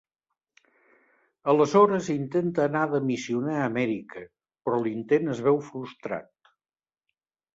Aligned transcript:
Aleshores 1.51 2.07
intenta 2.13 2.63
anar 2.69 2.85
de 2.93 3.01
missioner 3.09 3.57
a 3.59 3.67
Amèrica, 3.67 4.23
però 4.69 4.79
l'intent 4.87 5.31
es 5.35 5.43
veu 5.49 5.63
frustrat. 5.67 6.53